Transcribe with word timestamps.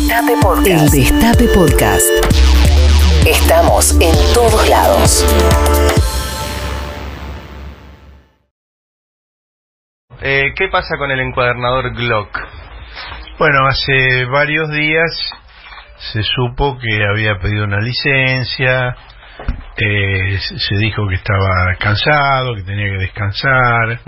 Destape 0.00 0.32
Podcast. 0.40 0.94
El 0.94 1.02
Destape 1.02 1.46
Podcast. 1.54 2.08
Estamos 3.26 3.92
en 4.00 4.16
todos 4.34 4.68
lados. 4.70 5.26
Eh, 10.22 10.54
¿Qué 10.56 10.68
pasa 10.72 10.96
con 10.96 11.10
el 11.10 11.20
encuadernador 11.20 11.94
Glock? 11.94 12.30
Bueno, 13.38 13.66
hace 13.66 14.24
varios 14.24 14.70
días 14.70 15.10
se 16.12 16.22
supo 16.22 16.78
que 16.78 17.04
había 17.04 17.38
pedido 17.38 17.64
una 17.64 17.80
licencia, 17.80 18.96
eh, 19.76 20.38
se 20.38 20.76
dijo 20.76 21.06
que 21.08 21.16
estaba 21.16 21.76
cansado, 21.78 22.54
que 22.56 22.62
tenía 22.62 22.86
que 22.86 23.02
descansar, 23.02 24.00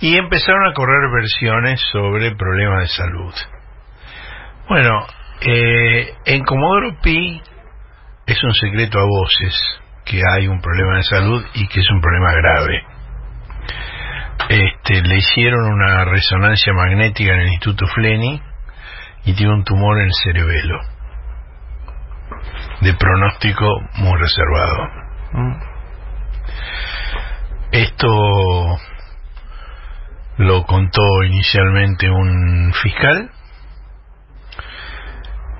y 0.00 0.16
empezaron 0.16 0.66
a 0.66 0.72
correr 0.72 1.10
versiones 1.14 1.82
sobre 1.92 2.34
problemas 2.34 2.80
de 2.80 2.88
salud. 2.88 3.34
Bueno, 4.68 5.06
eh, 5.42 6.14
en 6.24 6.42
Comodoro 6.42 6.96
Pi 7.00 7.40
es 8.26 8.42
un 8.42 8.52
secreto 8.52 8.98
a 8.98 9.04
voces 9.04 9.54
que 10.04 10.20
hay 10.28 10.48
un 10.48 10.60
problema 10.60 10.96
de 10.96 11.02
salud 11.04 11.44
y 11.54 11.68
que 11.68 11.80
es 11.80 11.90
un 11.90 12.00
problema 12.00 12.32
grave. 12.32 12.84
Este, 14.48 15.02
le 15.02 15.18
hicieron 15.18 15.72
una 15.72 16.04
resonancia 16.06 16.72
magnética 16.72 17.32
en 17.32 17.40
el 17.40 17.46
Instituto 17.48 17.86
Fleni 17.94 18.42
y 19.24 19.34
tiene 19.34 19.52
un 19.52 19.62
tumor 19.62 19.98
en 19.98 20.06
el 20.06 20.14
cerebelo 20.14 20.80
de 22.80 22.94
pronóstico 22.94 23.66
muy 23.98 24.18
reservado. 24.18 24.88
Mm. 25.32 25.54
Esto 27.70 28.78
lo 30.38 30.64
contó 30.64 31.22
inicialmente 31.24 32.10
un 32.10 32.72
fiscal 32.82 33.30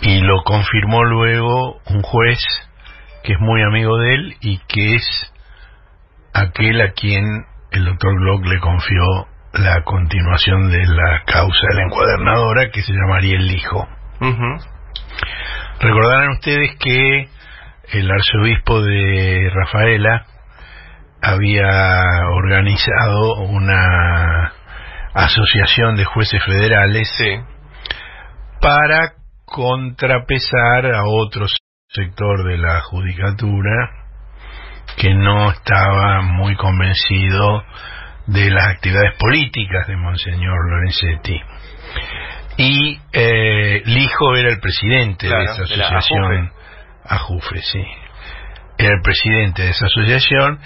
y 0.01 0.21
lo 0.21 0.43
confirmó 0.45 1.03
luego 1.05 1.81
un 1.87 2.03
juez 2.03 2.39
que 3.23 3.33
es 3.33 3.41
muy 3.41 3.63
amigo 3.63 3.97
de 3.99 4.15
él 4.15 4.37
y 4.41 4.59
que 4.69 4.95
es 4.95 5.33
aquel 6.33 6.80
a 6.80 6.93
quien 6.93 7.25
el 7.73 7.85
doctor 7.85 8.15
Glock 8.19 8.47
le 8.47 8.61
confió 8.61 9.03
la 9.53 9.83
continuación 9.83 10.71
de 10.71 10.87
la 10.87 11.23
causa 11.25 11.66
de 11.69 11.75
la 11.75 11.83
encuadernadora 11.85 12.71
que 12.71 12.83
se 12.83 12.93
llamaría 12.93 13.37
el 13.37 13.51
hijo. 13.51 13.88
Recordarán 15.80 16.31
ustedes 16.31 16.77
que 16.79 17.29
el 17.93 18.10
arzobispo 18.10 18.83
de 18.83 19.51
Rafaela 19.53 20.27
había 21.23 22.29
organizado 22.31 23.41
una 23.45 24.53
asociación 25.15 25.97
de 25.97 26.05
jueces 26.05 26.43
federales 26.45 27.10
para 28.60 29.15
contrapesar 29.57 30.85
a 30.85 31.04
otro 31.07 31.46
sector 31.88 32.45
de 32.45 32.59
la 32.59 32.82
judicatura 32.82 33.90
que 34.98 35.15
no 35.15 35.51
estaba 35.51 36.21
muy 36.21 36.54
convencido 36.57 37.65
de 38.26 38.51
las 38.51 38.66
actividades 38.66 39.16
políticas 39.18 39.87
de 39.87 39.96
Monseñor 39.96 40.59
Lorenzetti. 40.71 41.40
Y 42.59 43.01
eh, 43.15 43.82
Lijo 43.87 44.37
era 44.37 44.51
el 44.51 44.60
presidente 44.60 45.26
de 45.26 45.45
esa 45.45 45.63
asociación. 45.63 46.52
Ajufe, 47.07 47.63
sí. 47.63 47.82
Era 48.76 48.96
el 48.96 49.02
presidente 49.02 49.63
de 49.63 49.70
esa 49.70 49.87
asociación 49.87 50.59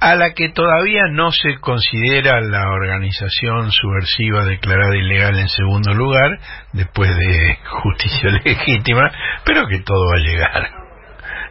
a 0.00 0.14
la 0.14 0.34
que 0.34 0.50
todavía 0.50 1.04
no 1.10 1.30
se 1.30 1.58
considera 1.60 2.40
la 2.40 2.70
organización 2.70 3.70
subversiva 3.72 4.44
declarada 4.44 4.96
ilegal 4.96 5.38
en 5.38 5.48
segundo 5.48 5.94
lugar, 5.94 6.38
después 6.72 7.16
de 7.16 7.58
justicia 7.82 8.30
legítima, 8.44 9.10
pero 9.44 9.66
que 9.66 9.80
todo 9.80 10.04
va 10.12 10.18
a 10.18 10.22
llegar. 10.22 10.70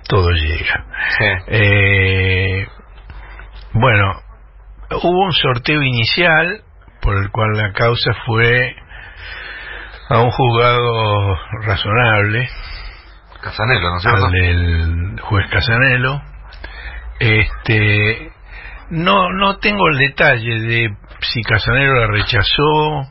Todo 0.07 0.29
llega. 0.29 0.85
Eh, 1.47 2.67
bueno, 3.73 4.21
hubo 4.91 5.25
un 5.25 5.33
sorteo 5.33 5.81
inicial 5.81 6.61
por 7.01 7.17
el 7.17 7.31
cual 7.31 7.57
la 7.57 7.73
causa 7.73 8.11
fue 8.25 8.75
a 10.09 10.19
un 10.19 10.29
juzgado 10.29 11.35
razonable. 11.63 12.47
Casanelo, 13.41 13.89
¿no 13.89 13.97
es 13.97 14.03
cierto? 14.03 14.25
Al 14.25 14.31
del 14.31 15.19
juez 15.21 15.49
Casanelo. 15.49 16.34
Este, 17.19 18.31
no, 18.89 19.31
no 19.31 19.57
tengo 19.57 19.87
el 19.89 19.97
detalle 19.97 20.59
de 20.59 20.89
si 21.21 21.41
Casanero 21.43 21.99
la 21.99 22.07
rechazó 22.07 23.07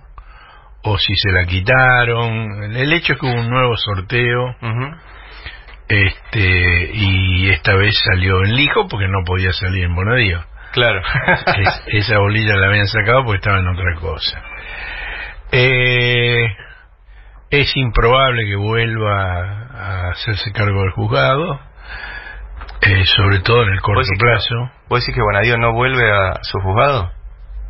o 0.83 0.99
si 0.99 1.15
se 1.17 1.33
la 1.33 1.45
quitaron. 1.47 2.75
El 2.75 2.93
hecho 2.93 3.15
es 3.15 3.19
que 3.19 3.27
hubo 3.27 3.41
un 3.41 3.49
nuevo 3.49 3.77
sorteo. 3.77 4.57
Este, 5.89 6.91
y 6.95 7.51
esta 7.51 7.75
vez 7.75 7.95
salió 8.05 8.43
en 8.45 8.55
Lijo 8.55 8.89
porque 8.89 9.09
no 9.09 9.25
podía 9.25 9.53
salir 9.53 9.85
en 9.85 9.95
Bonadío. 9.95 10.45
Claro. 10.73 11.03
esa 11.87 12.19
bolilla 12.19 12.57
la 12.57 12.67
habían 12.67 12.89
sacado 12.89 13.25
porque 13.25 13.37
estaba 13.37 13.61
en 13.61 13.69
otra 13.69 13.95
cosa. 13.95 14.43
Eh, 15.53 16.57
es 17.51 17.77
improbable 17.77 18.45
que 18.45 18.57
vuelva 18.57 19.69
a 19.73 20.11
hacerse 20.11 20.51
cargo 20.53 20.81
del 20.83 20.91
juzgado, 20.91 21.61
eh, 22.87 23.05
sobre 23.06 23.41
todo 23.41 23.62
en 23.62 23.72
el 23.72 23.81
corto 23.81 24.03
plazo. 24.19 24.71
¿Vos 24.89 25.00
decís 25.00 25.15
que 25.15 25.22
Bonadío 25.22 25.56
no 25.56 25.72
vuelve 25.72 26.11
a 26.11 26.39
su 26.43 26.59
juzgado? 26.61 27.11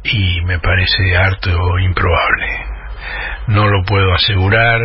Y 0.02 0.40
me 0.42 0.58
parece 0.58 1.16
harto 1.16 1.78
improbable. 1.78 2.46
No 3.46 3.68
lo 3.68 3.84
puedo 3.84 4.12
asegurar. 4.12 4.80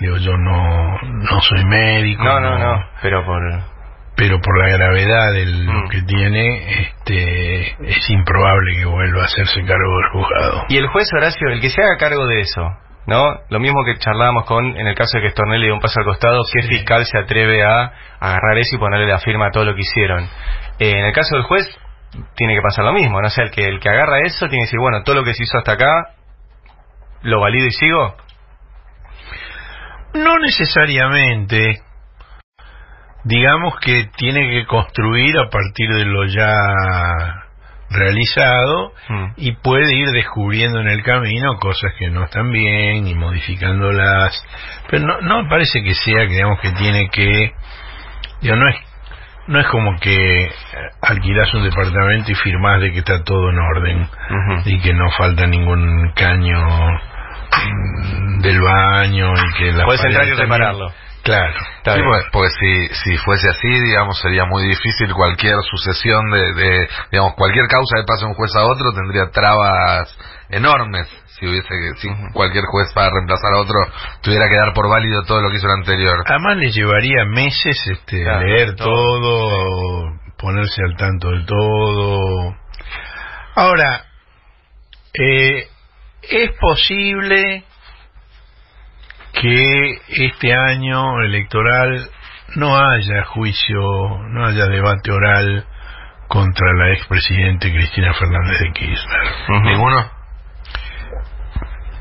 Digo, 0.00 0.16
yo 0.18 0.36
no, 0.36 0.98
no 1.02 1.40
soy 1.40 1.64
médico. 1.64 2.24
No, 2.24 2.40
no, 2.40 2.58
no, 2.58 2.84
pero 3.02 3.24
por... 3.24 3.42
Pero 4.14 4.40
por 4.42 4.58
la 4.58 4.68
gravedad 4.76 5.32
de 5.32 5.46
lo 5.46 5.72
mm. 5.72 5.88
que 5.88 6.02
tiene, 6.02 6.82
este, 6.82 7.88
es 7.88 8.10
improbable 8.10 8.76
que 8.76 8.84
vuelva 8.84 9.22
a 9.22 9.24
hacerse 9.24 9.64
cargo 9.64 9.96
del 9.96 10.10
juzgado. 10.12 10.66
¿Y 10.68 10.76
el 10.76 10.86
juez 10.88 11.08
Horacio, 11.14 11.48
el 11.48 11.62
que 11.62 11.70
se 11.70 11.82
haga 11.82 11.96
cargo 11.96 12.26
de 12.26 12.40
eso, 12.42 12.60
¿no? 13.06 13.40
Lo 13.48 13.58
mismo 13.58 13.84
que 13.84 13.98
charlábamos 13.98 14.44
con, 14.44 14.76
en 14.76 14.86
el 14.86 14.94
caso 14.94 15.18
de 15.18 15.22
que 15.22 15.30
Stornelli 15.30 15.66
de 15.66 15.72
un 15.72 15.80
paso 15.80 16.00
al 16.00 16.06
costado, 16.06 16.40
¿qué 16.52 16.62
fiscal 16.62 17.04
se 17.04 17.18
atreve 17.18 17.64
a 17.64 17.92
agarrar 18.20 18.58
eso 18.58 18.76
y 18.76 18.78
ponerle 18.78 19.06
la 19.06 19.18
firma 19.18 19.46
a 19.48 19.50
todo 19.50 19.64
lo 19.64 19.74
que 19.74 19.80
hicieron? 19.80 20.28
Eh, 20.78 20.90
en 20.90 21.04
el 21.04 21.12
caso 21.12 21.36
del 21.36 21.44
juez, 21.44 21.66
tiene 22.36 22.54
que 22.54 22.62
pasar 22.62 22.84
lo 22.84 22.92
mismo, 22.92 23.20
¿no? 23.20 23.28
O 23.28 23.42
el 23.42 23.50
que, 23.50 23.66
el 23.66 23.80
que 23.80 23.88
agarra 23.88 24.20
eso 24.24 24.46
tiene 24.46 24.62
que 24.62 24.66
decir, 24.66 24.78
bueno, 24.78 25.02
todo 25.02 25.16
lo 25.16 25.24
que 25.24 25.34
se 25.34 25.44
hizo 25.44 25.58
hasta 25.58 25.72
acá, 25.72 26.14
¿lo 27.22 27.40
valido 27.40 27.66
y 27.66 27.72
sigo? 27.72 28.16
No 30.14 30.38
necesariamente. 30.38 31.82
Digamos 33.24 33.78
que 33.80 34.10
tiene 34.16 34.50
que 34.50 34.66
construir 34.66 35.38
a 35.38 35.48
partir 35.48 35.88
de 35.90 36.04
lo 36.04 36.26
ya 36.26 36.52
realizado 37.92 38.92
hmm. 39.08 39.24
y 39.36 39.52
puede 39.52 39.94
ir 39.94 40.10
descubriendo 40.10 40.80
en 40.80 40.88
el 40.88 41.02
camino 41.02 41.58
cosas 41.58 41.92
que 41.98 42.10
no 42.10 42.24
están 42.24 42.50
bien 42.50 43.06
y 43.06 43.14
modificándolas. 43.14 44.42
Pero 44.90 45.06
no, 45.06 45.20
no 45.20 45.48
parece 45.48 45.82
que 45.82 45.94
sea, 45.94 46.26
digamos, 46.26 46.60
que 46.60 46.72
tiene 46.72 47.08
que... 47.10 47.52
Digo, 48.40 48.56
no 48.56 48.68
es 48.68 48.76
no 49.48 49.58
es 49.58 49.66
como 49.66 49.98
que 49.98 50.50
alquilas 51.00 51.52
un 51.54 51.64
departamento 51.64 52.30
y 52.30 52.34
firmás 52.36 52.80
de 52.80 52.92
que 52.92 53.00
está 53.00 53.24
todo 53.24 53.50
en 53.50 53.58
orden 53.58 54.08
y 54.66 54.80
que 54.80 54.94
no 54.94 55.10
falta 55.10 55.46
ningún 55.46 56.12
caño 56.14 56.60
mm, 56.60 58.40
del 58.40 58.60
baño 58.60 59.32
y 59.34 59.58
que 59.58 59.72
la 59.72 59.84
puedes 59.84 60.04
entrar 60.04 60.28
y 60.28 60.32
repararlo 60.34 60.92
claro. 61.22 61.54
Pues, 61.84 62.24
porque 62.32 62.50
si 62.60 62.88
si 62.94 63.16
fuese 63.18 63.48
así 63.48 63.68
digamos 63.68 64.18
sería 64.20 64.44
muy 64.44 64.66
difícil 64.66 65.12
cualquier 65.14 65.56
sucesión 65.70 66.30
de, 66.30 66.54
de 66.54 66.88
digamos 67.10 67.34
cualquier 67.34 67.66
causa 67.68 67.98
de 67.98 68.04
paso 68.04 68.26
de 68.26 68.30
un 68.30 68.34
juez 68.34 68.54
a 68.56 68.64
otro 68.64 68.92
tendría 68.92 69.30
trabas 69.30 70.16
enormes. 70.50 71.08
Si 71.38 71.46
hubiese 71.46 71.68
que 71.68 72.00
si 72.00 72.08
cualquier 72.32 72.64
juez 72.64 72.92
para 72.94 73.10
reemplazar 73.10 73.52
a 73.54 73.60
otro 73.60 73.78
tuviera 74.22 74.48
que 74.48 74.56
dar 74.56 74.72
por 74.74 74.88
válido 74.88 75.24
todo 75.24 75.40
lo 75.40 75.50
que 75.50 75.56
hizo 75.56 75.66
el 75.66 75.72
anterior. 75.72 76.22
Además 76.26 76.56
le 76.56 76.70
llevaría 76.70 77.24
meses 77.24 77.76
este 77.90 78.24
leer 78.24 78.76
todo, 78.76 80.12
ponerse 80.38 80.82
al 80.82 80.96
tanto 80.96 81.30
de 81.30 81.44
todo. 81.44 82.56
Ahora, 83.54 84.04
eh, 85.14 85.68
es 86.22 86.50
posible 86.58 87.64
que 89.42 90.00
este 90.08 90.54
año 90.54 91.20
electoral 91.20 92.08
no 92.54 92.76
haya 92.76 93.24
juicio, 93.24 93.80
no 94.28 94.46
haya 94.46 94.66
debate 94.66 95.10
oral 95.10 95.66
contra 96.28 96.72
la 96.74 96.92
expresidente 96.92 97.72
Cristina 97.72 98.14
Fernández 98.14 98.60
de 98.60 98.72
Kirchner. 98.72 99.20
¿Ninguno? 99.64 100.10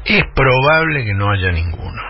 Es 0.05 0.23
probable 0.35 1.03
que 1.03 1.13
no 1.15 1.31
haya 1.31 1.51
ninguno. 1.51 2.01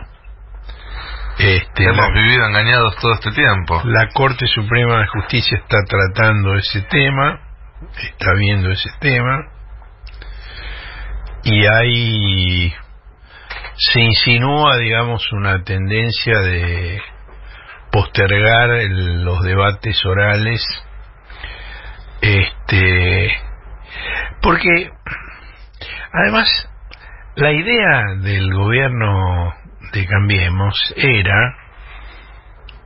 Este, 1.39 1.85
Hemos 1.85 2.13
vivido 2.13 2.45
engañados 2.45 2.97
todo 2.97 3.13
este 3.13 3.31
tiempo. 3.31 3.81
La 3.85 4.09
Corte 4.13 4.47
Suprema 4.47 4.99
de 4.99 5.07
Justicia 5.07 5.57
está 5.59 5.77
tratando 5.87 6.55
ese 6.55 6.81
tema, 6.83 7.39
está 8.03 8.33
viendo 8.37 8.69
ese 8.69 8.89
tema, 8.99 9.47
y 11.43 11.65
hay 11.65 12.73
se 13.83 13.99
insinúa, 13.99 14.77
digamos, 14.77 15.31
una 15.31 15.63
tendencia 15.63 16.39
de 16.39 17.01
postergar 17.91 18.69
el- 18.71 19.23
los 19.23 19.41
debates 19.43 20.05
orales, 20.05 20.61
este, 22.21 23.31
porque 24.41 24.91
además 26.13 26.47
la 27.35 27.51
idea 27.51 28.03
del 28.19 28.53
gobierno 28.53 29.53
de 29.93 30.05
Cambiemos 30.05 30.75
era 30.95 31.55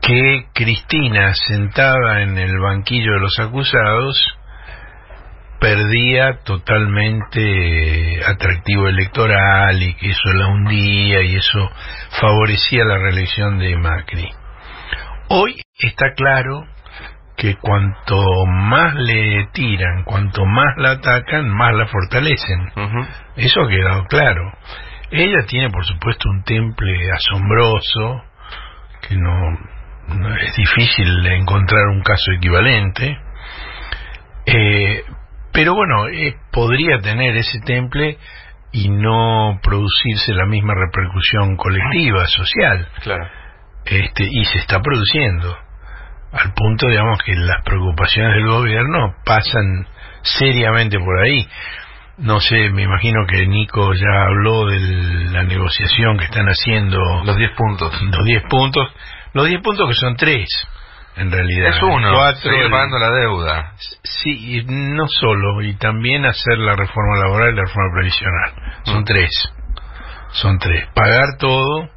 que 0.01 0.45
Cristina 0.53 1.33
sentada 1.33 2.21
en 2.21 2.37
el 2.37 2.57
banquillo 2.59 3.13
de 3.13 3.19
los 3.19 3.37
acusados 3.39 4.34
perdía 5.65 6.43
totalmente 6.43 8.23
atractivo 8.23 8.87
electoral 8.87 9.81
y 9.81 9.95
que 9.95 10.11
eso 10.11 10.31
la 10.33 10.49
hundía 10.49 11.23
y 11.23 11.37
eso 11.37 11.71
favorecía 12.21 12.85
la 12.85 12.99
reelección 12.99 13.57
de 13.57 13.75
Macri. 13.75 14.29
Hoy 15.29 15.59
está 15.79 16.13
claro 16.13 16.67
que 17.35 17.55
cuanto 17.55 18.45
más 18.45 18.93
le 18.93 19.47
tiran, 19.53 20.03
cuanto 20.03 20.45
más 20.45 20.77
la 20.77 20.91
atacan, 20.91 21.49
más 21.49 21.73
la 21.73 21.87
fortalecen. 21.87 22.71
Eso 23.35 23.61
ha 23.63 23.67
quedado 23.67 24.05
claro. 24.05 24.53
Ella 25.09 25.47
tiene, 25.47 25.71
por 25.71 25.83
supuesto, 25.83 26.29
un 26.29 26.43
temple 26.43 27.11
asombroso, 27.11 28.23
que 29.01 29.15
no, 29.15 29.33
no 30.09 30.35
es 30.35 30.55
difícil 30.55 31.25
encontrar 31.25 31.87
un 31.87 32.03
caso 32.03 32.33
equivalente. 32.33 33.17
Eh, 34.45 35.03
pero 35.55 35.73
bueno, 35.73 36.07
eh, 36.09 36.35
podría 36.51 36.99
tener 36.99 37.35
ese 37.37 37.59
temple 37.61 38.17
y 38.71 38.89
no 38.89 39.59
producirse 39.63 40.33
la 40.33 40.45
misma 40.45 40.73
repercusión 40.75 41.55
colectiva, 41.55 42.25
social. 42.27 42.87
Claro. 43.01 43.25
Este, 43.85 44.23
y 44.29 44.43
se 44.45 44.57
está 44.59 44.81
produciendo 44.81 45.55
al 46.31 46.53
punto 46.53 46.87
digamos 46.87 47.19
que 47.23 47.33
las 47.35 47.63
preocupaciones 47.63 48.35
del 48.35 48.47
gobierno 48.47 49.15
pasan 49.23 49.87
seriamente 50.21 50.99
por 50.99 51.19
ahí 51.23 51.47
no 52.17 52.39
sé 52.39 52.69
me 52.71 52.83
imagino 52.83 53.25
que 53.27 53.45
Nico 53.45 53.93
ya 53.93 54.23
habló 54.25 54.65
de 54.65 54.79
la 55.31 55.43
negociación 55.43 56.17
que 56.17 56.25
están 56.25 56.47
haciendo 56.47 56.97
Los 57.25 57.37
10 57.37 57.51
puntos. 57.51 58.01
los 58.01 58.25
10 58.25 58.43
puntos 58.49 58.87
los 59.33 59.47
10 59.47 59.61
puntos 59.61 59.87
que 59.87 59.93
son 59.95 60.15
tres 60.15 60.47
en 61.17 61.31
realidad 61.31 61.69
Es 61.69 61.81
uno. 61.83 62.13
Cuatro, 62.13 62.51
Seguir 62.51 62.69
pagando 62.69 62.97
la 62.99 63.11
deuda. 63.11 63.73
Sí, 64.03 64.57
y 64.57 64.63
no 64.65 65.07
solo, 65.07 65.61
y 65.61 65.75
también 65.75 66.25
hacer 66.25 66.57
la 66.57 66.75
reforma 66.75 67.17
laboral 67.23 67.53
y 67.53 67.55
la 67.55 67.61
reforma 67.63 67.91
previsional. 67.95 68.51
Son 68.83 69.01
Mm. 69.01 69.05
tres. 69.05 69.29
Son 70.33 70.59
tres. 70.59 70.85
Pagar 70.93 71.37
todo. 71.39 71.89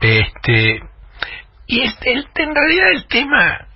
Este. 0.00 0.80
Y 1.66 1.80
este, 1.82 2.12
el- 2.12 2.28
en 2.36 2.54
realidad 2.54 2.90
el 2.92 3.06
tema 3.08 3.66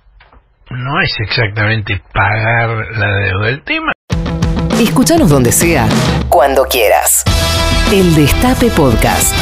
no 0.69 1.01
es 1.01 1.11
exactamente 1.19 2.01
pagar 2.13 2.69
la 2.97 3.07
deuda. 3.17 3.49
El 3.49 3.63
tema 3.63 3.91
Escúchanos 4.79 5.29
donde 5.29 5.51
sea, 5.51 5.87
cuando 6.29 6.63
quieras. 6.63 7.25
El 7.91 8.15
Destape 8.15 8.69
Podcast. 8.71 9.35